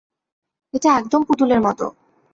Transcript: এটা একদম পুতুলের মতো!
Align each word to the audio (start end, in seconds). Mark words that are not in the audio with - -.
এটা 0.73 0.89
একদম 0.99 1.21
পুতুলের 1.23 1.61
মতো! 1.61 1.85